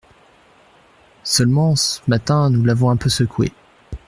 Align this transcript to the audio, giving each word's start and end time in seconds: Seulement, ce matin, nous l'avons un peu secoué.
Seulement, 1.23 1.75
ce 1.75 1.99
matin, 2.07 2.49
nous 2.49 2.63
l'avons 2.65 2.89
un 2.89 2.97
peu 2.97 3.07
secoué. 3.07 3.51